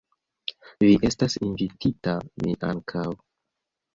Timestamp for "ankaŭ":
2.71-3.07